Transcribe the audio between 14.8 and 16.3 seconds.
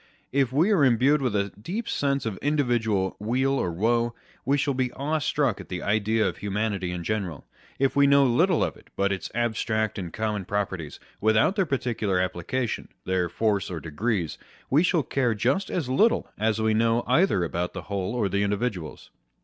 shall care just as little